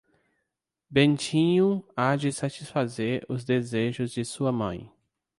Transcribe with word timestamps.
Bentinho 0.89 1.85
há 1.95 2.15
de 2.15 2.31
satisfazer 2.33 3.23
os 3.29 3.43
desejos 3.43 4.09
de 4.11 4.25
sua 4.25 4.51
mãe. 4.51 4.91